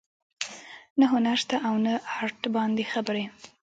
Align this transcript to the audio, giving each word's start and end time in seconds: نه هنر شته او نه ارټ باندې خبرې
نه 0.99 1.05
هنر 1.13 1.35
شته 1.43 1.55
او 1.67 1.73
نه 1.85 1.93
ارټ 2.21 2.39
باندې 2.55 2.83
خبرې 2.93 3.25